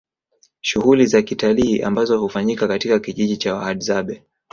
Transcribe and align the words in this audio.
Shughuli 0.61 1.05
za 1.05 1.21
kitalii 1.21 1.81
ambazo 1.81 2.19
hufanyika 2.19 2.67
katika 2.67 2.99
kijiji 2.99 3.37
cha 3.37 3.55
Wahadzabe 3.55 4.23